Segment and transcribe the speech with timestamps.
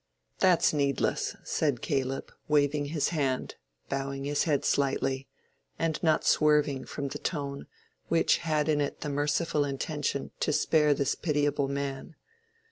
[0.39, 3.53] "That's needless," said Caleb, waving his hand,
[3.87, 5.27] bowing his head slightly,
[5.77, 7.67] and not swerving from the tone
[8.07, 12.15] which had in it the merciful intention to spare this pitiable man.